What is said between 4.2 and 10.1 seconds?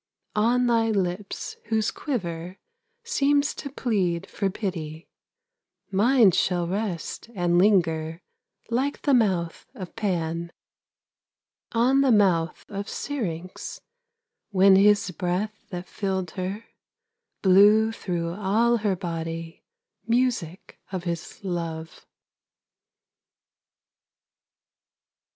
for pity, Mine shall rest and linger Like the mouth of